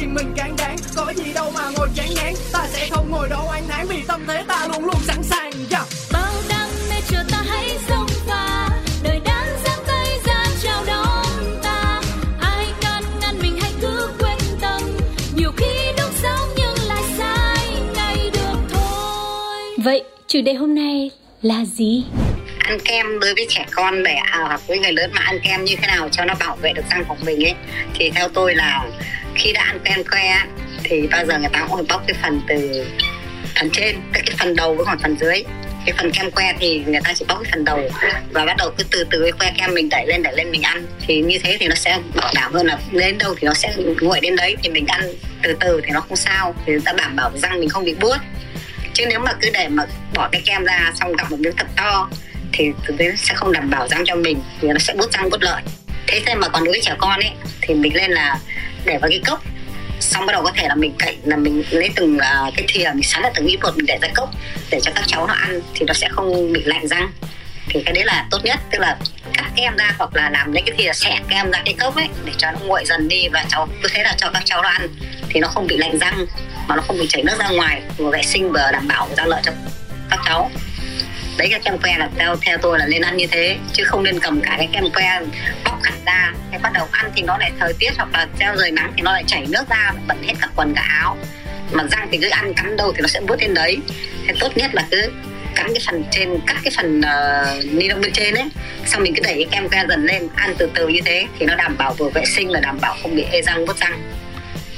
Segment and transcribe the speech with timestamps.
[0.00, 2.34] riêng mình càng đáng có gì đâu mà ngồi chán ngán.
[2.52, 5.49] Ta sẽ không ngồi đâu oan tháng vì tâm thế ta luôn luôn sẵn sàng
[19.90, 21.10] Vậy chủ đề hôm nay
[21.42, 22.04] là gì?
[22.58, 25.64] ăn kem đối với trẻ con để à, hoặc với người lớn mà ăn kem
[25.64, 27.54] như thế nào cho nó bảo vệ được răng của mình ấy.
[27.94, 28.88] Thì theo tôi là
[29.34, 30.44] khi đã ăn kem que
[30.84, 32.84] thì bao giờ người ta cũng bóc cái phần từ
[33.58, 35.42] phần trên tức cái phần đầu với còn phần dưới.
[35.86, 37.80] Cái phần kem que thì người ta chỉ bóc cái phần đầu
[38.30, 40.62] và bắt đầu cứ từ từ cái que kem mình đẩy lên đẩy lên mình
[40.62, 40.86] ăn.
[41.06, 43.74] Thì như thế thì nó sẽ bảo đảm hơn là đến đâu thì nó sẽ
[44.00, 44.56] nguội đến đấy.
[44.62, 45.00] Thì mình ăn
[45.42, 46.54] từ từ thì nó không sao.
[46.66, 48.16] Thì ta đảm bảo răng mình không bị buốt
[48.94, 51.66] chứ nếu mà cứ để mà bỏ cái kem ra xong gặp một miếng thật
[51.76, 52.08] to
[52.52, 55.30] thì thực tế sẽ không đảm bảo răng cho mình thì nó sẽ bút răng
[55.30, 55.62] bút lợi.
[56.06, 58.38] Thế thế mà còn đối với trẻ con ấy thì mình lên là
[58.84, 59.42] để vào cái cốc.
[60.00, 62.90] Xong bắt đầu có thể là mình cậy là mình lấy từng uh, cái thìa
[62.94, 64.30] mình sắn là từng ít bột mình để ra cốc
[64.70, 67.12] để cho các cháu nó ăn thì nó sẽ không bị lạnh răng.
[67.68, 68.96] Thì cái đấy là tốt nhất tức là
[69.32, 72.08] cắt kem ra hoặc là làm lấy cái thìa xẻ kem ra cái cốc ấy
[72.24, 74.68] để cho nó nguội dần đi và cháu cứ thế là cho các cháu nó
[74.68, 74.88] ăn
[75.28, 76.26] thì nó không bị lạnh răng
[76.70, 79.24] mà nó không bị chảy nước ra ngoài vừa vệ sinh vừa đảm bảo ra
[79.26, 79.52] lợi cho
[80.10, 80.50] các cháu.
[81.38, 84.02] Đấy cái kem que là theo theo tôi là nên ăn như thế chứ không
[84.02, 85.20] nên cầm cả cái kem que
[85.64, 86.32] bóc hẳn ra.
[86.50, 89.02] Hay bắt đầu ăn thì nó lại thời tiết hoặc là treo rời nắng thì
[89.02, 91.16] nó lại chảy nước ra bẩn hết cả quần cả áo.
[91.72, 93.78] Mà răng thì cứ ăn cắn đâu thì nó sẽ bút lên đấy.
[94.26, 95.12] Thế tốt nhất là cứ
[95.54, 98.48] cắn cái phần trên cắt cái phần uh, ni lông bên trên ấy
[98.86, 101.46] xong mình cứ đẩy cái kem que dần lên ăn từ từ như thế thì
[101.46, 104.02] nó đảm bảo vừa vệ sinh và đảm bảo không bị ê răng bút răng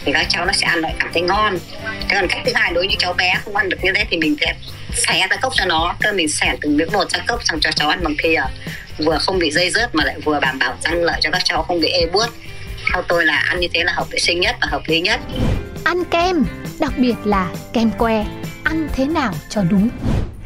[0.05, 1.59] thì các cháu nó sẽ ăn lại cảm thấy ngon.
[2.09, 4.17] Thế còn cách thứ hai đối với cháu bé không ăn được như thế thì
[4.17, 4.55] mình sẽ
[4.95, 5.95] xẻ ra cốc cho nó.
[6.01, 8.41] Cơ mình xẻ từng miếng một ra cốc xong cho cháu ăn bằng thìa.
[8.99, 11.63] Vừa không bị dây rớt mà lại vừa đảm bảo răng lợi cho các cháu
[11.63, 12.27] không bị ê buốt.
[12.93, 15.21] Theo tôi là ăn như thế là hợp vệ sinh nhất và hợp lý nhất.
[15.85, 16.45] Ăn kem,
[16.81, 18.25] đặc biệt là kem que,
[18.65, 19.89] ăn thế nào cho đúng.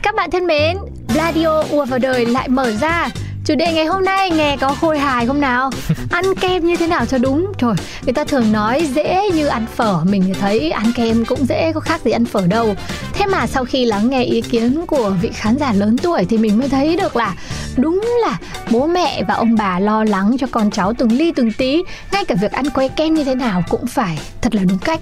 [0.03, 0.77] Các bạn thân mến,
[1.09, 3.09] Radio ùa vào đời lại mở ra.
[3.47, 5.71] Chủ đề ngày hôm nay nghe có khôi hài không nào?
[6.11, 7.53] Ăn kem như thế nào cho đúng?
[7.59, 7.75] Trời,
[8.05, 11.73] người ta thường nói dễ như ăn phở, mình thì thấy ăn kem cũng dễ
[11.73, 12.75] có khác gì ăn phở đâu.
[13.13, 16.39] Thế mà sau khi lắng nghe ý kiến của vị khán giả lớn tuổi thì
[16.39, 17.35] mình mới thấy được là
[17.77, 18.39] đúng là
[18.71, 21.83] bố mẹ và ông bà lo lắng cho con cháu từng ly từng tí,
[22.13, 25.01] ngay cả việc ăn que kem như thế nào cũng phải thật là đúng cách.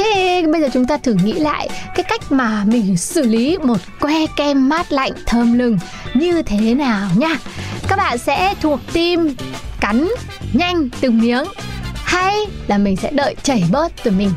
[0.00, 3.76] Thế bây giờ chúng ta thử nghĩ lại cái cách mà mình xử lý một
[4.00, 5.78] que kem mát lạnh thơm lừng
[6.14, 7.36] như thế nào nha.
[7.88, 9.34] Các bạn sẽ thuộc tim
[9.80, 10.08] cắn
[10.52, 11.44] nhanh từng miếng
[11.94, 14.30] hay là mình sẽ đợi chảy bớt từ mình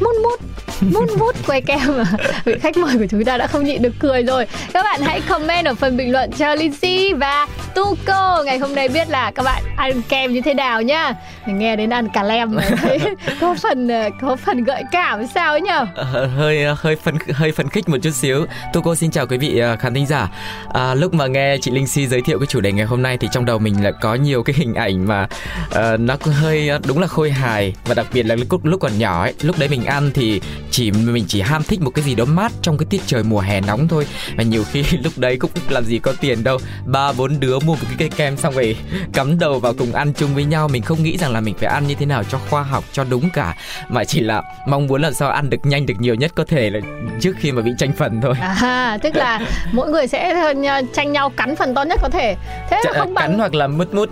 [0.00, 0.40] mút mút
[0.80, 2.04] mút mút que kem mà.
[2.44, 4.46] Vị khách mời của chúng ta đã không nhịn được cười rồi.
[4.72, 8.88] Các bạn hãy comment ở phần bình luận cho Lindsay và Tuco ngày hôm nay
[8.88, 11.14] biết là các bạn ăn kem như thế nào nhá.
[11.46, 12.56] Mình nghe đến ăn cà lem
[13.40, 15.86] có phần ờ, có phần gợi cảm sao ấy nhở?
[15.94, 18.46] Ờ, hơi hơi phấn hơi phấn khích một chút xíu.
[18.84, 20.28] Cô xin chào quý vị ờ, khán thính giả.
[20.72, 23.18] À, lúc mà nghe chị Linh Si giới thiệu cái chủ đề ngày hôm nay
[23.18, 25.28] thì trong đầu mình là có nhiều cái hình ảnh mà
[25.70, 27.74] ờ, nó hơi ờ, đúng là khôi hài.
[27.84, 30.40] Và đặc biệt là lúc lúc còn nhỏ ấy, lúc đấy mình ăn thì
[30.74, 33.40] chỉ mình chỉ ham thích một cái gì đó mát trong cái tiết trời mùa
[33.40, 34.06] hè nóng thôi.
[34.36, 37.74] Và nhiều khi lúc đấy cũng làm gì có tiền đâu, ba bốn đứa mua
[37.74, 38.76] một cái cây kem xong rồi
[39.12, 40.68] cắm đầu vào cùng ăn chung với nhau.
[40.68, 43.04] Mình không nghĩ rằng là mình phải ăn như thế nào cho khoa học cho
[43.04, 43.56] đúng cả.
[43.88, 46.70] Mà chỉ là mong muốn làm sao ăn được nhanh được nhiều nhất có thể
[46.70, 46.80] là
[47.20, 48.34] trước khi mà bị tranh phần thôi.
[48.40, 49.40] À tức là
[49.72, 52.36] mỗi người sẽ ờ, tranh nhau cắn phần to nhất có thể.
[52.70, 54.08] Thế Ch- không bằng cắn hoặc là mút mút.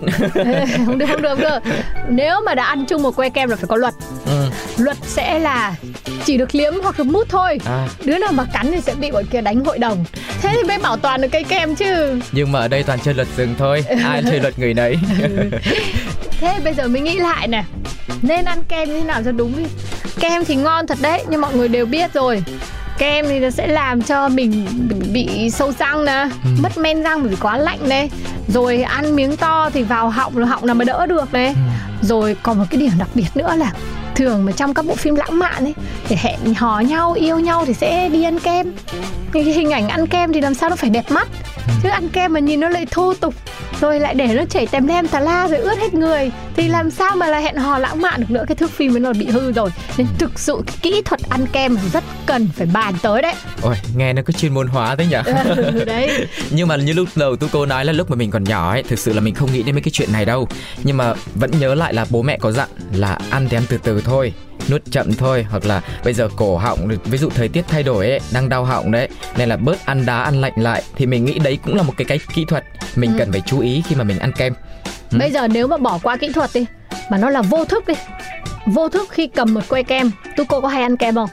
[0.85, 1.59] Không được không được không được.
[2.09, 3.93] Nếu mà đã ăn chung một que kem là phải có luật.
[4.25, 4.49] Ừ.
[4.77, 5.75] luật sẽ là
[6.25, 7.59] chỉ được liếm hoặc được mút thôi.
[7.65, 10.05] À, đứa nào mà cắn thì sẽ bị bọn kia đánh hội đồng.
[10.41, 12.19] Thế thì mới bảo toàn được cây kem chứ.
[12.31, 13.85] Nhưng mà ở đây toàn chơi luật rừng thôi.
[14.03, 14.97] Ai chơi luật người nấy.
[16.39, 17.63] Thế bây giờ mình nghĩ lại nè.
[18.21, 19.63] Nên ăn kem như thế nào cho đúng đi.
[20.19, 22.43] Kem thì ngon thật đấy nhưng mọi người đều biết rồi.
[22.97, 24.67] Kem thì nó sẽ làm cho mình
[25.13, 26.29] bị sâu răng nè
[26.61, 28.09] mất men răng vì quá lạnh này
[28.47, 31.55] rồi ăn miếng to thì vào họng rồi họng nào mà đỡ được này
[32.01, 33.71] rồi còn một cái điểm đặc biệt nữa là
[34.15, 35.73] thường mà trong các bộ phim lãng mạn ấy
[36.07, 38.73] thì hẹn hò nhau yêu nhau thì sẽ đi ăn kem.
[39.33, 41.27] Thì cái hình ảnh ăn kem thì làm sao nó phải đẹp mắt.
[41.83, 43.33] Chứ ăn kem mà nhìn nó lại thô tục
[43.81, 46.31] rồi lại để nó chảy tèm lem tà la rồi ướt hết người.
[46.55, 48.43] Thì làm sao mà là hẹn hò lãng mạn được nữa?
[48.47, 49.69] Cái thước phim nó bị hư rồi.
[49.97, 53.33] Nên thực sự cái kỹ thuật ăn kem rất cần phải bàn tới đấy.
[53.61, 55.17] Ôi nghe nó cứ chuyên môn hóa thế nhỉ
[55.55, 56.27] ừ, đấy.
[56.51, 58.83] Nhưng mà như lúc đầu tu cô nói là lúc mà mình còn nhỏ ấy
[58.83, 60.47] thực sự là mình không nghĩ đến mấy cái chuyện này đâu.
[60.83, 63.77] Nhưng mà vẫn nhớ lại là bố mẹ có dặn là ăn thì ăn từ
[63.77, 64.33] từ thôi
[64.69, 68.09] nuốt chậm thôi hoặc là bây giờ cổ họng ví dụ thời tiết thay đổi
[68.09, 70.83] ấy đang đau họng đấy nên là bớt ăn đá ăn lạnh lại.
[70.95, 72.63] Thì mình nghĩ đấy cũng là một cái cái kỹ thuật
[72.95, 73.15] mình ừ.
[73.19, 74.53] cần phải chú ý khi mà mình ăn kem.
[75.11, 75.17] Ừ.
[75.19, 76.65] bây giờ nếu mà bỏ qua kỹ thuật đi
[77.09, 77.93] mà nó là vô thức đi
[78.65, 80.11] vô thức khi cầm một que kem.
[80.37, 81.29] Tu cô có hay ăn kem không?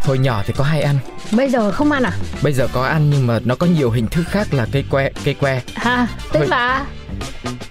[0.00, 0.98] Hồi nhỏ thì có hay ăn.
[1.32, 2.12] Bây giờ không ăn à?
[2.42, 5.10] Bây giờ có ăn nhưng mà nó có nhiều hình thức khác là cây que
[5.24, 5.60] cây que.
[5.74, 6.48] Ha tức hồi...
[6.48, 6.84] là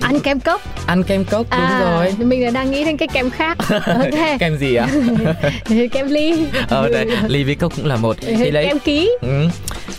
[0.02, 0.62] ăn kem cốc.
[0.88, 2.14] Ăn kem cốc đúng à, rồi.
[2.18, 3.58] mình là đang nghĩ đến cái kem khác.
[3.86, 4.38] Okay.
[4.40, 4.88] kem gì ạ?
[5.92, 6.46] Kem ly.
[6.70, 8.16] Ờ đây ly với cốc cũng là một.
[8.22, 9.12] Thì lấy kem ký.
[9.22, 9.48] Ừ.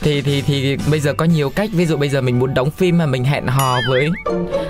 [0.02, 1.70] thì thì thì bây giờ có nhiều cách.
[1.72, 4.10] Ví dụ bây giờ mình muốn đóng phim mà mình hẹn hò với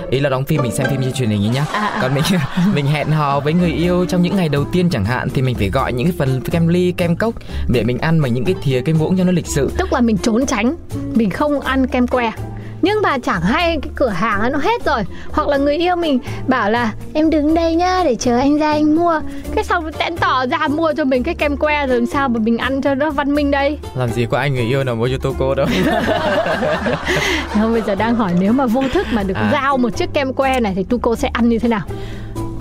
[0.09, 1.65] ý là đóng phim mình xem phim như truyền hình ấy nhá.
[1.73, 1.99] À, à.
[2.01, 2.23] còn mình
[2.75, 5.55] mình hẹn hò với người yêu trong những ngày đầu tiên chẳng hạn thì mình
[5.55, 7.35] phải gọi những cái phần kem ly kem cốc
[7.67, 9.71] để mình ăn bằng những cái thìa cái muỗng cho nó lịch sự.
[9.77, 10.75] Tức là mình trốn tránh
[11.13, 12.31] mình không ăn kem que
[12.83, 16.19] nhưng mà chẳng hay cái cửa hàng nó hết rồi hoặc là người yêu mình
[16.47, 19.21] bảo là em đứng đây nhá để chờ anh ra anh mua
[19.55, 22.57] cái xong tẽn tỏ ra mua cho mình cái kem que rồi sao mà mình
[22.57, 25.17] ăn cho nó văn minh đây làm gì có anh người yêu nào mua cho
[25.21, 25.65] tô cô đâu
[27.53, 29.49] không bây giờ đang hỏi nếu mà vô thức mà được à.
[29.53, 31.81] giao một chiếc kem que này thì tu cô sẽ ăn như thế nào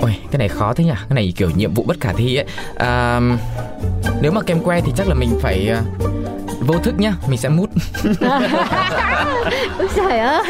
[0.00, 0.90] Ôi, cái này khó thế nhỉ?
[0.90, 2.46] Cái này kiểu nhiệm vụ bất khả thi ấy.
[2.74, 3.20] À,
[4.20, 5.82] nếu mà kem que thì chắc là mình phải à,
[6.62, 7.70] vô thức nhá mình sẽ mút.
[9.78, 10.42] Ôi trời ơi.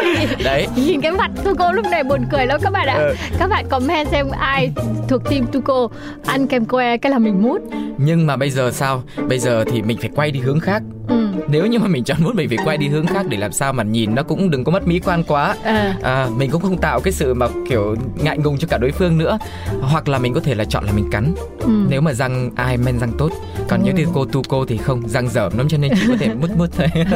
[0.45, 0.67] Đấy.
[0.77, 2.95] Nhìn cái mặt Tuco lúc này buồn cười lắm các bạn ạ.
[2.95, 3.15] Ừ.
[3.39, 4.73] các bạn comment xem ai
[5.09, 5.89] thuộc team Tuco
[6.27, 7.61] ăn kem que cái là mình mút.
[7.99, 9.03] Nhưng mà bây giờ sao?
[9.29, 11.27] Bây giờ thì mình phải quay đi hướng khác ừ.
[11.49, 13.73] nếu như mà mình chọn mút mình phải quay đi hướng khác để làm sao
[13.73, 15.95] mà nhìn nó cũng đừng có mất mỹ quan quá à.
[16.03, 19.19] À, mình cũng không tạo cái sự mà kiểu ngại ngùng cho cả đối phương
[19.19, 19.39] nữa
[19.81, 21.71] hoặc là mình có thể là chọn là mình cắn ừ.
[21.89, 23.31] nếu mà răng ai men răng tốt
[23.69, 23.93] còn ừ.
[23.93, 26.51] như cô tu cô thì không răng dởm lắm cho nên chỉ có thể mút
[26.59, 26.89] mút thôi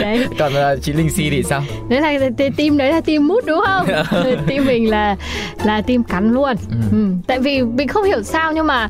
[0.00, 0.26] đấy.
[0.38, 3.60] còn uh, chị linh si thì sao đấy là team đấy là team mút đúng
[3.66, 3.86] không
[4.48, 5.16] team mình là
[5.64, 6.76] là team cắn luôn ừ.
[6.92, 7.06] Ừ.
[7.26, 8.88] tại vì mình không hiểu sao nhưng mà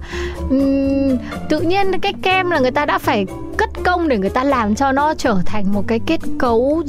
[0.50, 1.16] um,
[1.48, 3.26] tự nhiên cái kem là người ta đã phải
[3.60, 6.82] cất công để người ta làm cho nó trở thành một cái kết cấu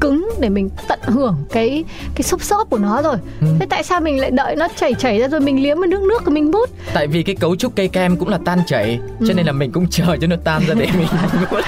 [0.00, 1.84] cứng để mình tận hưởng cái
[2.14, 3.46] cái xốp xốp của nó rồi ừ.
[3.60, 6.02] thế tại sao mình lại đợi nó chảy chảy ra rồi mình liếm vào nước
[6.02, 8.98] nước rồi mình bút tại vì cái cấu trúc cây kem cũng là tan chảy
[9.20, 9.26] ừ.
[9.28, 11.08] cho nên là mình cũng chờ cho nó tan ra để mình
[11.50, 11.60] bút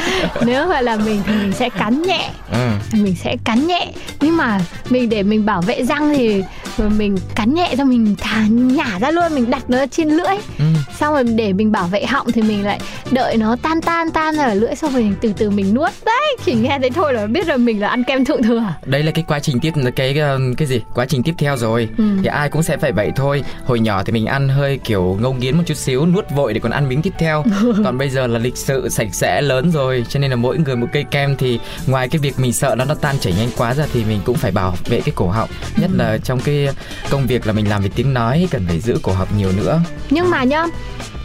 [0.46, 2.68] nếu mà là mình thì mình sẽ cắn nhẹ ừ.
[2.92, 4.60] mình sẽ cắn nhẹ nhưng mà
[4.90, 6.42] mình để mình bảo vệ răng thì
[6.78, 10.36] mình cắn nhẹ cho mình thả nhả ra luôn mình đặt nó trên lưỡi.
[10.58, 10.64] Ừ.
[10.98, 12.80] xong rồi để mình bảo vệ họng thì mình lại
[13.10, 15.92] đợi nó tan tan tan ra ở lưỡi xong rồi từ từ mình nuốt.
[16.04, 18.62] Đấy chỉ nghe thấy thôi là biết là mình là ăn kem thượng thừa.
[18.86, 20.14] Đây là cái quá trình tiếp cái
[20.56, 20.80] cái gì?
[20.94, 21.88] Quá trình tiếp theo rồi.
[21.98, 22.04] Ừ.
[22.22, 23.44] thì ai cũng sẽ phải vậy thôi.
[23.64, 26.60] Hồi nhỏ thì mình ăn hơi kiểu ngâu nghiến một chút xíu nuốt vội để
[26.60, 27.44] còn ăn miếng tiếp theo.
[27.84, 30.04] Còn bây giờ là lịch sự sạch sẽ lớn rồi.
[30.08, 32.84] Cho nên là mỗi người một cây kem thì ngoài cái việc mình sợ nó
[32.84, 35.48] nó tan chảy nhanh quá ra thì mình cũng phải bảo vệ cái cổ họng.
[35.76, 35.96] Nhất ừ.
[35.98, 36.63] là trong cái
[37.10, 39.80] công việc là mình làm về tiếng nói cần phải giữ cổ họng nhiều nữa.
[40.10, 40.66] Nhưng mà nhá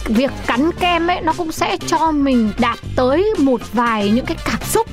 [0.06, 4.38] việc cắn kem ấy nó cũng sẽ cho mình đạt tới một vài những cái
[4.46, 4.88] cảm xúc.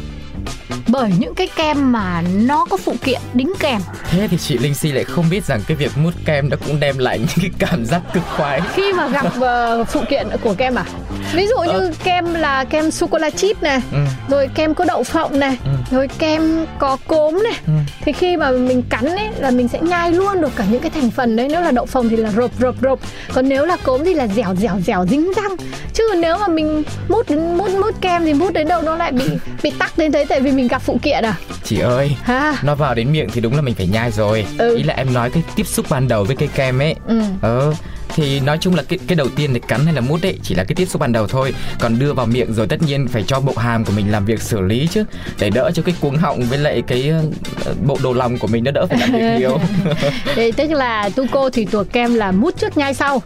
[0.88, 3.80] Bởi những cái kem mà nó có phụ kiện đính kèm.
[4.10, 6.80] Thế thì chị linh si lại không biết rằng cái việc mút kem nó cũng
[6.80, 8.60] đem lại những cái cảm giác cực khoái.
[8.74, 10.84] Khi mà gặp uh, phụ kiện của kem à
[11.34, 11.92] ví dụ như ờ.
[12.04, 13.98] kem là kem sô cô la chip này ừ.
[14.28, 15.96] rồi kem có đậu phộng này ừ.
[15.96, 17.72] rồi kem có cốm này ừ.
[18.00, 20.90] thì khi mà mình cắn ấy là mình sẽ nhai luôn được cả những cái
[20.90, 22.98] thành phần đấy nếu là đậu phộng thì là rộp rộp rộp
[23.34, 25.56] còn nếu là cốm thì là dẻo dẻo dẻo dính răng
[25.92, 29.24] chứ nếu mà mình mút mút mút kem thì mút đến đâu nó lại bị
[29.62, 31.34] bị tắc đến thế tại vì mình gặp phụ kiện à
[31.64, 32.54] chị ơi ha?
[32.62, 34.76] nó vào đến miệng thì đúng là mình phải nhai rồi ừ.
[34.76, 37.20] ý là em nói cái tiếp xúc ban đầu với cây kem ấy ừ.
[37.42, 37.72] ờ
[38.08, 40.54] thì nói chung là cái cái đầu tiên thì cắn hay là mút ấy chỉ
[40.54, 43.24] là cái tiếp xúc ban đầu thôi còn đưa vào miệng rồi tất nhiên phải
[43.26, 45.04] cho bộ hàm của mình làm việc xử lý chứ
[45.40, 47.12] để đỡ cho cái cuống họng với lại cái
[47.64, 49.58] ờ, bộ đồ lòng của mình nó đỡ phải làm việc nhiều
[50.36, 53.22] Đấy, tức là tu cô thì thuộc kem là mút trước nhai sau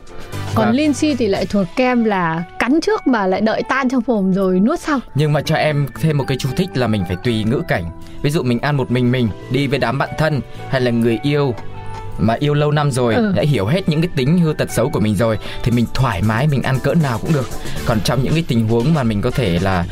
[0.55, 0.77] còn vâng.
[0.77, 4.33] Linh Si thì lại thuộc kem là cắn trước mà lại đợi tan trong mồm
[4.33, 5.01] rồi nuốt sau.
[5.15, 7.85] Nhưng mà cho em thêm một cái chú thích là mình phải tùy ngữ cảnh.
[8.23, 11.19] Ví dụ mình ăn một mình mình đi với đám bạn thân hay là người
[11.23, 11.55] yêu
[12.21, 13.33] mà yêu lâu năm rồi ừ.
[13.37, 16.23] đã hiểu hết những cái tính hư tật xấu của mình rồi thì mình thoải
[16.23, 17.49] mái mình ăn cỡ nào cũng được
[17.87, 19.85] còn trong những cái tình huống mà mình có thể là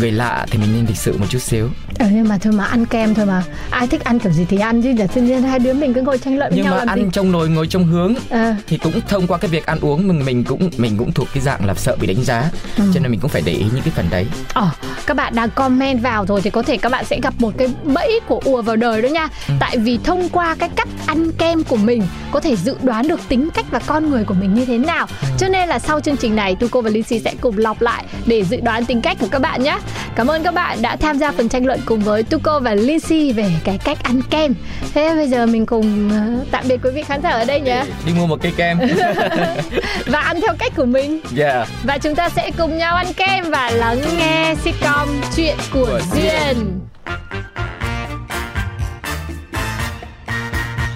[0.00, 1.68] người lạ thì mình nên lịch sự một chút xíu
[1.98, 4.58] ừ, nhưng mà thôi mà ăn kem thôi mà ai thích ăn kiểu gì thì
[4.58, 6.72] ăn chứ để tự nhiên hai đứa mình cứ ngồi tranh luận với nhưng nhau
[6.74, 9.48] mà làm ăn gì trong nồi ngồi trong hướng à, thì cũng thông qua cái
[9.50, 12.24] việc ăn uống mình mình cũng mình cũng thuộc cái dạng là sợ bị đánh
[12.24, 12.84] giá Ừ.
[12.94, 14.68] cho nên mình cũng phải để ý những cái phần đấy Ờ,
[15.06, 17.68] các bạn đang comment vào rồi thì có thể các bạn sẽ gặp một cái
[17.84, 19.28] bẫy của ùa vào đời đó nha.
[19.48, 19.54] Ừ.
[19.60, 23.20] Tại vì thông qua cái cách ăn kem của mình có thể dự đoán được
[23.28, 25.06] tính cách và con người của mình như thế nào.
[25.22, 25.28] Ừ.
[25.38, 28.44] Cho nên là sau chương trình này, Tuco và Lizzy sẽ cùng lọc lại để
[28.44, 29.78] dự đoán tính cách của các bạn nhé.
[30.16, 33.34] Cảm ơn các bạn đã tham gia phần tranh luận cùng với Tuco và Lizzy
[33.34, 34.54] về cái cách ăn kem.
[34.94, 37.84] Thế bây giờ mình cùng ờ, tạm biệt quý vị khán giả ở đây nhé
[38.06, 38.78] đi mua một cây kem
[40.06, 41.20] và ăn theo cách của mình.
[41.38, 45.84] yeah Và chúng ta sẽ cùng nhau ăn kem và lắng nghe sitcom Chuyện của,
[45.86, 46.80] Của Duyên.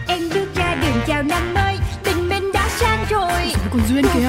[0.09, 4.29] Em bước ra đường chào năm mới Tình mình đã sang rồi Còn Duyên kìa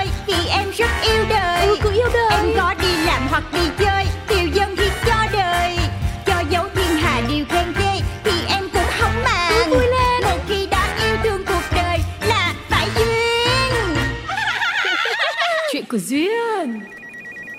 [1.13, 1.67] yêu đời.
[1.67, 2.31] Ừ, cũng yêu đời.
[2.31, 5.77] Em có đi làm hoặc đi chơi Tiêu dân thì cho đời.
[6.25, 9.69] Cho dấu thiên hà điều khen ghê Thì em cũng không màng.
[9.69, 10.21] Vui lên.
[10.23, 13.95] Một khi đã yêu thương cuộc đời Là phải duyên.
[15.71, 16.81] Chuyện của Duyên.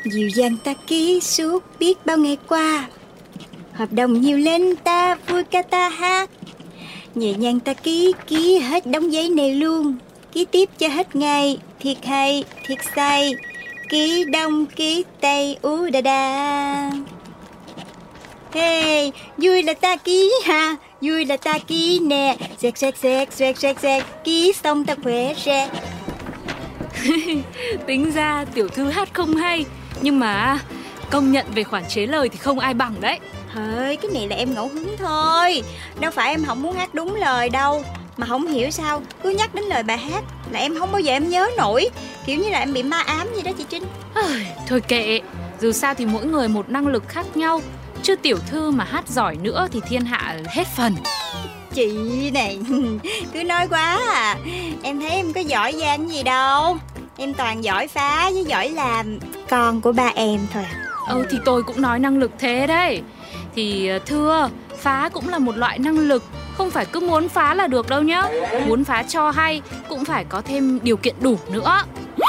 [0.05, 2.89] Dịu dàng ta ký suốt biết bao ngày qua.
[3.73, 6.31] Hợp đồng nhiều lên ta vui ca ta hát.
[7.15, 9.97] Nhẹ nhàng ta ký ký hết đóng giấy này luôn
[10.33, 13.33] Ký tiếp cho hết ngày Thiệt hay thiệt say
[13.89, 16.91] Ký đông ký tây ú đà đà
[18.55, 22.37] Hey, vui là ta ký ha Vui là ta ký nè.
[22.59, 25.69] Xẹt xẹt xẹt xẹt xẹt xẹt Ký xong ta khỏe ra
[27.87, 29.65] Tính ra tiểu thư hát không hay
[30.03, 30.59] Nhưng mà
[31.11, 33.19] công nhận về khoản chế lời thì không ai bằng đấy.
[33.55, 35.63] Thôi cái này là em ngẫu hứng thôi.
[36.01, 37.85] Đâu phải em không muốn hát đúng lời đâu
[38.17, 41.13] Mà không hiểu sao Cứ nhắc đến lời bài hát Là em không bao giờ
[41.13, 41.89] em nhớ nổi.
[42.27, 43.83] Kiểu như là em bị ma ám gì đó chị Trinh.
[44.15, 45.21] Ôi, Thôi kệ.
[45.61, 47.61] Dù sao thì mỗi người một năng lực khác nhau.
[48.03, 50.95] Chứ tiểu thư mà hát giỏi nữa thì thiên hạ hết phần.
[51.75, 52.59] Chị này
[53.33, 54.37] Cứ nói quá à.
[54.83, 56.77] Em thấy em có giỏi giang gì đâu.
[57.17, 59.19] Em toàn giỏi phá với giỏi làm.
[59.49, 60.77] Con của ba em thôi à.
[61.09, 63.03] Ừ thì tôi cũng nói năng lực thế đấy.
[63.55, 66.23] Thì ờ, thưa Phá cũng là một loại năng lực
[66.57, 68.23] Không phải cứ muốn phá là được đâu nhá.
[68.67, 71.83] Muốn phá cho hay Cũng phải có thêm điều kiện đủ nữa.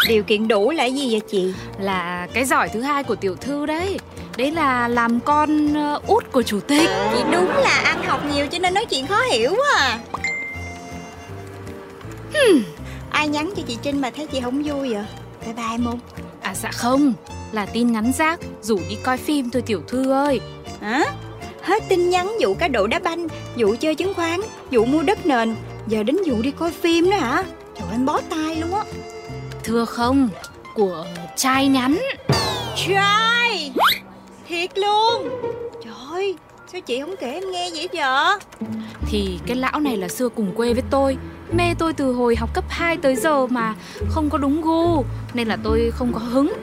[0.08, 1.54] Điều kiện đủ là gì vậy chị?
[1.80, 4.00] Là cái giỏi thứ hai của tiểu thư đấy.
[4.38, 6.90] Đấy là làm con ờ, út của chủ tịch.
[7.14, 10.00] Chị đúng là ăn học nhiều cho nên nói chuyện khó hiểu quá à.
[13.12, 15.06] Ai nhắn cho chị Trinh mà thấy chị không vui vậy?
[15.46, 16.00] Bye bye em không
[16.42, 17.14] À dạ không.
[17.52, 20.40] Là tin nhắn rác Rủ đi coi phim thôi tiểu thư ơi.
[20.82, 21.04] Hả?
[21.64, 23.28] Hết tin nhắn vụ cá độ đá banh
[23.58, 24.40] Vụ chơi chứng khoán
[24.72, 25.56] Vụ mua đất nền.
[25.88, 27.44] Giờ đến vụ đi coi phim nữa hả?
[27.80, 28.84] Trời ơi, em bó tay luôn á.
[29.64, 30.30] Thưa không
[30.74, 31.06] Của
[31.36, 32.02] trai nhắn.
[32.76, 33.74] Trai!
[34.48, 35.30] Thiệt luôn.
[35.84, 36.36] Trời ơi
[36.72, 38.38] Sao chị không kể em nghe vậy giờ?
[39.06, 41.18] Thì cái lão này là xưa cùng quê với tôi.
[41.58, 43.76] Mê tôi từ hồi học cấp 2 tới giờ mà
[44.10, 45.04] Không có đúng gu
[45.34, 46.54] Nên là tôi không có hứng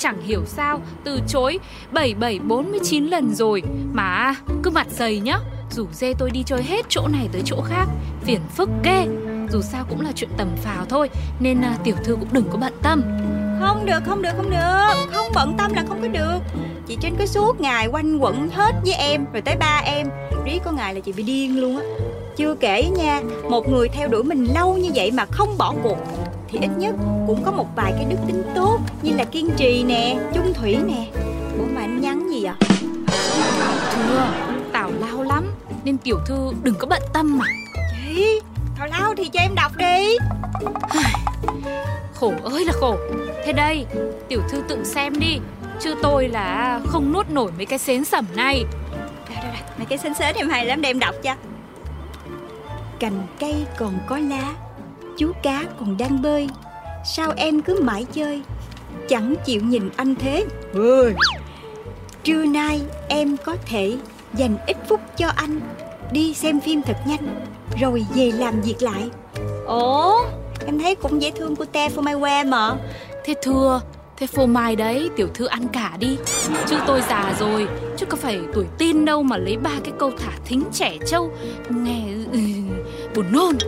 [0.00, 1.58] Chẳng hiểu sao từ chối
[1.92, 3.62] 7749 lần rồi.
[3.92, 5.38] Mà cứ mặt dày nhá
[5.70, 7.88] Rủ dê tôi đi chơi hết chỗ này tới chỗ khác
[8.24, 9.06] Phiền phức ghê.
[9.52, 12.58] Dù sao cũng là chuyện tầm phào thôi Nên à, tiểu thư cũng đừng có
[12.58, 13.02] bận tâm.
[13.60, 15.08] Không được không được không được.
[15.12, 16.38] Không bận tâm là không có được.
[16.86, 20.06] Chị Trinh cứ suốt ngày quanh quẩn hết với em Rồi tới ba em.
[20.44, 21.84] Rí có ngày là chị bị điên luôn á.
[22.36, 25.98] Chưa kể nha Một người theo đuổi mình lâu như vậy mà không bỏ cuộc.
[26.50, 26.94] Thì ít nhất
[27.26, 30.76] cũng có một vài cái đức tính tốt Như là kiên trì nè Chung thủy
[30.86, 31.06] nè.
[31.58, 32.54] Ủa mà anh nhắn gì vậy?
[33.92, 34.26] Thưa
[34.72, 35.52] Tào lao lắm
[35.84, 37.44] Nên tiểu thư đừng có bận tâm mà.
[37.92, 38.40] Chị
[38.76, 40.16] Thảo lao thì cho em đọc đi.
[42.14, 42.96] Khổ ơi là khổ.
[43.44, 43.86] Thế đây
[44.28, 45.38] Tiểu thư tự xem đi
[45.80, 48.64] Chứ tôi là không nuốt nổi mấy cái xến sẩm này.
[49.28, 51.34] Đây đây đây Mấy cái xến xến em hay lắm để em đọc cho.
[52.98, 54.54] Cành cây còn có lá
[55.20, 56.48] Chú cá còn đang bơi.
[57.04, 58.42] Sao em cứ mãi chơi?
[59.08, 60.44] Chẳng chịu nhìn anh thế.
[60.74, 61.14] Ơi.
[62.24, 63.96] Trưa nay em có thể
[64.34, 65.60] dành ít phút cho anh.
[66.12, 67.46] Đi xem phim thật nhanh
[67.80, 69.10] rồi về làm việc lại.
[69.66, 70.20] Ồ,
[70.66, 72.74] em thấy cũng dễ thương của te for my wear mà.
[73.24, 73.80] Thế thưa,
[74.16, 76.18] thế phô mai đấy, tiểu thư ăn cả đi.
[76.66, 80.10] Chứ tôi già rồi, chứ có phải tuổi tin đâu mà lấy ba cái câu
[80.18, 81.30] thả thính trẻ trâu.
[81.70, 82.38] Nghe ừ,
[83.14, 83.58] buồn nôn.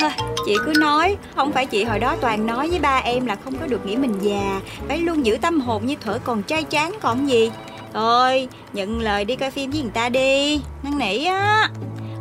[0.00, 0.10] Thôi,
[0.46, 3.54] chị cứ nói, không phải chị hồi đó toàn nói với ba em là không
[3.58, 6.92] có được nghĩ mình già, phải luôn giữ tâm hồn như thuở còn trai tráng
[7.00, 7.50] còn gì.
[7.92, 11.70] Thôi, nhận lời đi coi phim với người ta đi, năn nỉ á.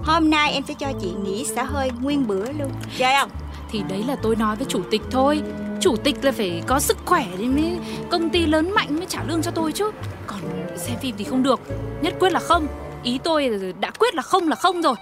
[0.03, 2.71] Hôm nay em sẽ cho chị nghỉ xả hơi nguyên bữa luôn.
[2.97, 3.29] Chơi không?
[3.73, 5.41] Thì đấy là tôi nói với chủ tịch thôi
[5.79, 7.77] Chủ tịch là phải có sức khỏe thì mới
[8.09, 9.91] công ty lớn mạnh mới trả lương cho tôi chứ
[10.27, 10.39] Còn
[10.77, 11.59] xem phim thì không được
[12.01, 12.67] Nhất quyết là không
[13.03, 14.95] Ý tôi đã quyết là không là không rồi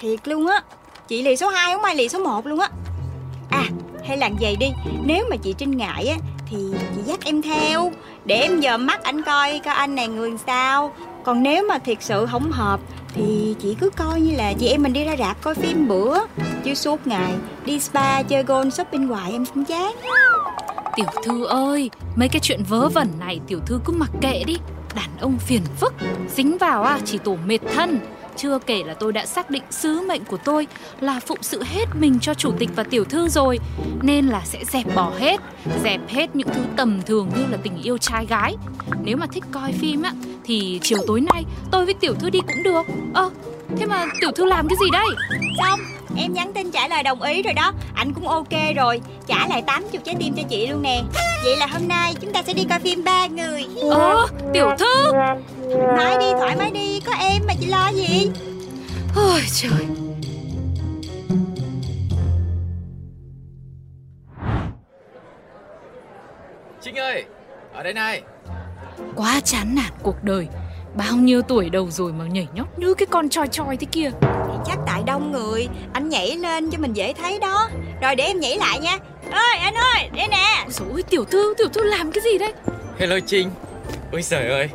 [0.00, 0.62] Thiệt luôn á,
[1.08, 1.82] chị lì số 2 không?
[1.82, 2.68] Ai lì số 1 luôn á.
[3.50, 3.64] À,
[4.06, 4.66] hay là vậy đi,
[5.04, 6.16] nếu mà chị Trinh ngại á
[6.50, 6.56] thì
[6.96, 7.92] chị dắt em theo.
[8.24, 10.92] Để em dòm mắt anh coi coi anh này người sao.
[11.24, 12.80] Còn nếu mà thiệt sự không hợp
[13.14, 16.18] thì chị cứ coi như là chị em mình đi ra rạp coi phim bữa.
[16.64, 17.32] Chứ suốt ngày
[17.64, 19.92] đi spa chơi golf shopping hoài em cũng chán.
[20.96, 24.56] Tiểu thư ơi Mấy cái chuyện vớ vẩn này tiểu thư cứ mặc kệ đi.
[24.94, 25.94] Đàn ông phiền phức.
[26.36, 27.98] Dính vào à chỉ tổ mệt thân.
[28.36, 30.66] Chưa kể là tôi đã xác định sứ mệnh của tôi
[31.00, 33.58] Là phụng sự hết mình cho chủ tịch và tiểu thư rồi,
[34.02, 35.40] Nên là sẽ dẹp bỏ hết,
[35.84, 38.56] Dẹp hết những thứ tầm thường như là tình yêu trai gái.
[39.04, 40.12] Nếu mà thích coi phim á,
[40.44, 42.86] Thì chiều tối nay tôi với tiểu thư đi cũng được.
[43.14, 43.30] Ơ,
[43.76, 45.06] thế mà tiểu thư làm cái gì đây?
[45.58, 45.80] Xong
[46.18, 47.72] em nhắn tin trả lời đồng ý rồi đó.
[47.94, 49.00] Anh cũng ok rồi.
[49.26, 51.02] Trả lại 80 trái tim cho chị luôn nè.
[51.44, 53.66] Vậy là hôm nay chúng ta sẽ đi coi phim ba người.
[53.90, 55.12] Ơ tiểu thư?
[55.96, 57.00] Nói đi thoải mái đi.
[57.00, 58.30] Có em mà chị lo gì?
[59.16, 59.86] Ôi trời.
[66.82, 67.24] Trinh ơi,
[67.74, 68.22] ở đây này.
[69.16, 70.48] Quá chán nản cuộc đời.
[70.96, 74.10] Bao nhiêu tuổi đầu rồi mà nhảy nhót như cái con choi choi thế kia
[75.06, 75.68] đông người.
[75.92, 77.68] Anh nhảy lên cho mình dễ thấy đó.
[78.00, 78.98] Rồi để em nhảy lại nha.
[79.30, 80.66] Ơi anh ơi đây nè.
[80.92, 82.52] Ôi tiểu thư, tiểu thư làm cái gì đấy
[82.98, 83.50] Hello Trinh.
[84.12, 84.68] Ôi trời ơi,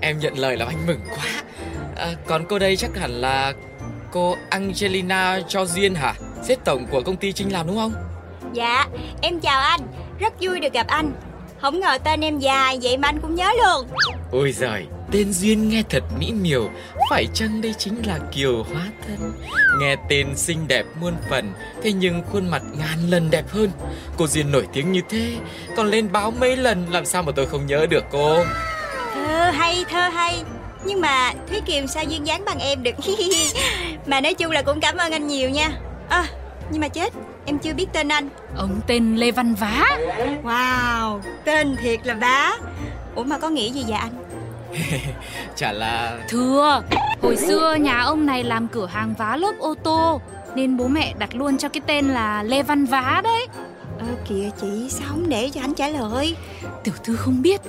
[0.00, 1.42] em nhận lời làm anh mừng quá.
[1.96, 3.52] À, còn cô đây chắc hẳn là
[4.12, 6.14] cô Angelina Cho Duyên hả?
[6.42, 7.92] Sếp tổng của công ty Trinh làm đúng không?
[8.52, 8.86] dạ
[9.22, 9.80] em chào anh.
[10.18, 11.12] Rất vui được gặp anh.
[11.60, 13.86] Không ngờ tên em dài vậy mà anh cũng nhớ luôn.
[14.32, 16.70] Ôi giời, tên Duyên nghe thật mỹ miều
[17.08, 19.32] Phải chăng đây chính là Kiều Hóa Thân?
[19.80, 23.70] Nghe tên xinh đẹp muôn phần Thế nhưng khuôn mặt ngàn lần đẹp hơn.
[24.16, 25.36] Cô Duyên nổi tiếng như thế
[25.76, 28.44] Còn lên báo mấy lần Làm sao mà tôi không nhớ được cô?
[29.14, 30.42] Thơ hay thơ hay.
[30.84, 32.94] Nhưng mà thúy kiều sao duyên dáng bằng em được?
[34.06, 35.70] Mà nói chung là cũng cảm ơn anh nhiều nha.
[36.08, 36.24] À,
[36.70, 37.12] nhưng mà chết
[37.46, 38.28] em chưa biết tên anh.
[38.56, 39.98] Ông tên Lê Văn Vá.
[40.42, 42.56] Wow tên thiệt là bá
[43.14, 44.27] ủa mà có nghĩa gì vậy anh
[45.56, 46.82] Chả là Thưa,
[47.22, 50.20] hồi xưa nhà ông này làm cửa hàng vá lốp ô tô
[50.54, 53.46] Nên bố mẹ đặt luôn cho cái tên là Lê Văn Vá đấy.
[53.98, 56.36] Ơ kìa chị sao không để cho anh trả lời?
[56.84, 57.60] Tiểu thư không biết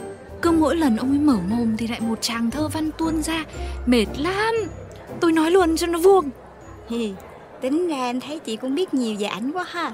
[0.42, 3.44] Cứ mỗi lần ông ấy mở mồm thì lại một tràng thơ văn tuôn ra
[3.86, 4.56] Mệt lắm.
[5.20, 6.30] Tôi nói luôn cho nó vuông
[7.62, 9.91] tính ra em thấy chị cũng biết nhiều về ảnh quá ha.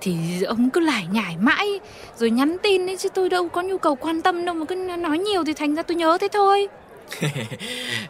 [0.00, 1.80] Thì ông cứ lải nhải mãi
[2.16, 4.74] Rồi nhắn tin ấy chứ tôi đâu có nhu cầu quan tâm đâu Mà cứ
[4.74, 6.68] nói nhiều thì thành ra tôi nhớ thế thôi.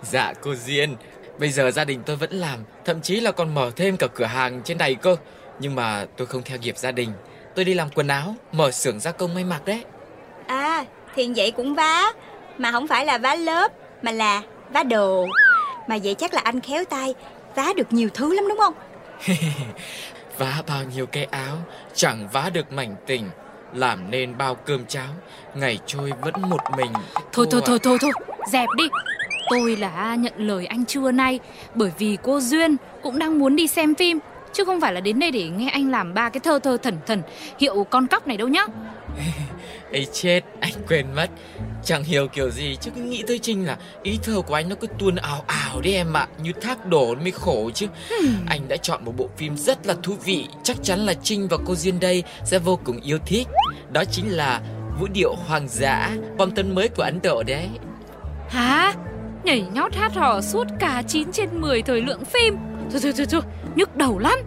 [0.02, 0.96] Dạ cô Duyên.
[1.38, 4.24] Bây giờ gia đình tôi vẫn làm Thậm chí là còn mở thêm cả cửa
[4.24, 5.16] hàng trên này cơ.
[5.60, 7.10] Nhưng mà tôi không theo nghiệp gia đình.
[7.54, 9.84] Tôi đi làm quần áo Mở xưởng gia công may mặc đấy.
[10.46, 12.12] À thì vậy cũng vá.
[12.58, 14.42] Mà không phải là vá lớp mà là
[14.72, 15.26] vá đồ.
[15.88, 17.14] Mà vậy chắc là anh khéo tay
[17.54, 18.74] vá được nhiều thứ lắm đúng không
[20.38, 21.56] Vá bao nhiêu cái áo
[21.94, 23.30] Chẳng vá được mảnh tình.
[23.74, 25.08] Làm nên bao cơm cháo
[25.54, 26.92] Ngày trôi vẫn một mình.
[27.32, 28.12] Thôi thôi thôi thôi thôi
[28.52, 28.84] Dẹp đi.
[29.50, 31.40] Tôi là nhận lời anh trưa nay
[31.74, 34.18] Bởi vì cô Duyên cũng đang muốn đi xem phim
[34.52, 36.98] Chứ không phải là đến đây để nghe anh làm ba cái thơ thơ thần
[37.06, 37.22] thần
[37.58, 38.66] Hiệu con cóc này đâu nhá
[39.92, 41.30] ấy chết anh quên mất.
[41.84, 44.76] Chẳng hiểu kiểu gì chứ cứ nghĩ tới Trinh là Ý thơ của anh nó
[44.80, 46.28] cứ tuôn ảo ảo đấy em ạ.
[46.42, 47.86] Như thác đổ mới khổ chứ.
[48.46, 50.46] Anh đã chọn một bộ phim rất là thú vị.
[50.62, 53.48] Chắc chắn là Trinh và cô Duyên đây Sẽ vô cùng yêu thích.
[53.92, 54.60] Đó chính là
[55.00, 57.68] Vũ điệu hoàng dã Bom tấn mới của Ấn Độ đấy.
[58.48, 58.94] Hả?
[59.44, 62.56] Nhảy nhót hát hò suốt cả 9 trên 10 thời lượng phim.
[62.90, 63.40] Thôi thôi thôi thôi
[63.74, 64.38] Nhức đầu lắm.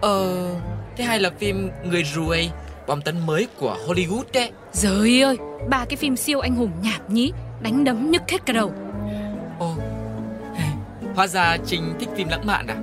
[0.00, 0.50] Ờ
[0.96, 2.50] Thế hay là phim Người ruồi
[2.86, 4.50] Bom tấn mới của Hollywood đấy.
[4.72, 8.52] Trời ơi Ba cái phim siêu anh hùng nhảm nhí Đánh đấm nhức hết cả
[8.52, 8.72] đầu.
[9.58, 9.74] Ồ
[11.14, 12.76] Hóa ra Trinh thích phim lãng mạn à?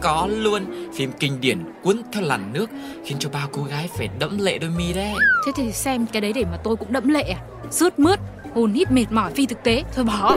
[0.00, 2.70] Có luôn Phim kinh điển cuốn theo làn nước
[3.04, 5.12] Khiến cho bao cô gái phải đẫm lệ đôi mi đấy.
[5.46, 7.40] Thế thì xem cái đấy để mà tôi cũng đẫm lệ à?
[7.70, 8.20] Sướt mướt
[8.54, 10.36] hồn hít mệt mỏi phi thực tế thôi bỏ.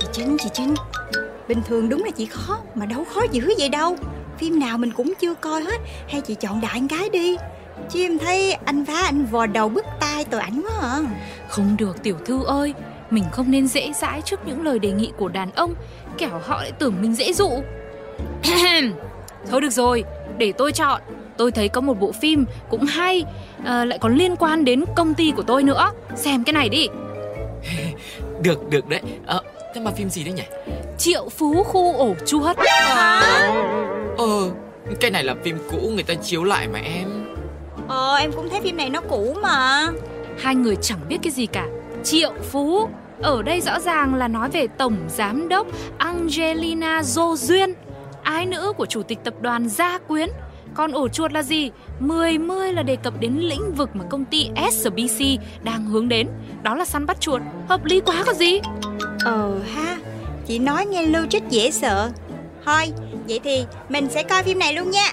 [0.00, 0.74] Chị Trinh, chị Trinh
[1.48, 3.96] Bình thường đúng là chị khó Mà đâu khó dữ vậy đâu.
[4.38, 7.36] Phim nào mình cũng chưa coi hết Hay chị chọn đại cái đi
[7.90, 11.00] Chứ em thấy anh phá anh vò đầu bứt tai tội ảnh quá à.
[11.48, 12.74] Không được tiểu thư ơi.
[13.10, 15.74] Mình không nên dễ dãi trước những lời đề nghị của đàn ông
[16.18, 17.50] Kẻo họ lại tưởng mình dễ dụ.
[19.50, 20.04] Thôi được rồi
[20.38, 21.00] Để tôi chọn.
[21.36, 23.24] Tôi thấy có một bộ phim cũng hay
[23.64, 25.90] à, Lại còn liên quan đến công ty của tôi nữa.
[26.16, 26.88] Xem cái này đi.
[28.42, 29.00] Được được đấy.
[29.26, 29.42] Ờ,
[29.74, 30.42] thế mà phim gì đấy nhỉ?
[30.98, 32.56] Triệu phú khu ổ chuột.
[34.18, 34.50] Ờ,
[35.00, 37.25] cái này là phim cũ người ta chiếu lại mà em.
[37.88, 39.88] Ờ em cũng thấy phim này nó cũ mà.
[40.38, 41.66] Hai người chẳng biết cái gì cả.
[42.04, 42.88] Triệu phú
[43.22, 45.66] Ở đây rõ ràng là nói về tổng giám đốc
[45.98, 47.74] Angelina Jolie
[48.22, 50.28] Ái nữ của chủ tịch tập đoàn Gia Quyến.
[50.74, 51.70] Còn ổ chuột là gì?
[51.98, 55.24] 10 mươi là đề cập đến lĩnh vực mà công ty SBC
[55.62, 56.28] đang hướng đến.
[56.62, 57.42] Đó là săn bắt chuột.
[57.68, 58.60] Hợp lý quá có gì?
[59.24, 59.96] Ờ ha
[60.46, 62.10] Chị nói nghe logic dễ sợ.
[62.64, 62.92] Thôi
[63.28, 65.12] vậy thì mình sẽ coi phim này luôn nha.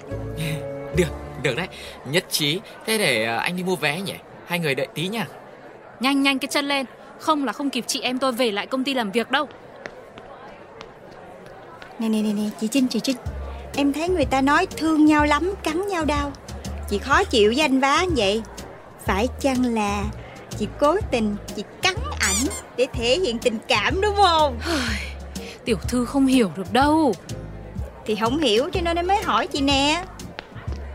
[0.97, 1.67] Được, được đấy.
[2.05, 2.59] Nhất trí.
[2.85, 4.15] Thế để ờ, anh đi mua vé nhỉ?
[4.45, 5.27] Hai người đợi tí nha.
[5.99, 6.85] Nhanh nhanh cái chân lên
[7.19, 9.47] Không là không kịp chị em tôi về lại công ty làm việc đâu
[11.99, 13.17] Nè nè nè nè chị Trinh chị Trinh
[13.75, 16.31] Em thấy người ta nói thương nhau lắm cắn nhau đau
[16.89, 18.41] Chị khó chịu với anh vá vậy
[19.05, 20.03] Phải chăng là
[20.57, 24.59] chị cố tình chị cắn ảnh Để thể hiện tình cảm đúng không
[25.65, 27.13] Tiểu thư không hiểu được đâu
[28.05, 30.03] Thì không hiểu cho nên em mới hỏi chị nè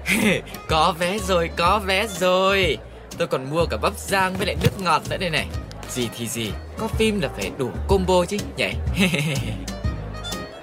[0.69, 2.79] có vé rồi, có vé rồi.
[3.19, 5.47] Tôi còn mua cả bắp rang với lại nước ngọt nữa đây này.
[5.91, 8.73] Gì thì gì, có phim là phải đủ combo chứ nhỉ?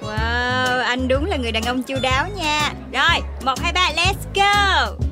[0.02, 4.14] Wow anh đúng là người đàn ông chu đáo nha Rồi một hai ba let's
[4.36, 5.05] go